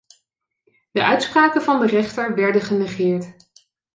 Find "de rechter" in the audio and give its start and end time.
1.79-2.35